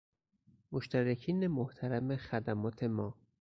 مشترکین 0.71 1.47
محترم 1.47 2.15
خدمات 2.15 2.83
ما 2.83 3.15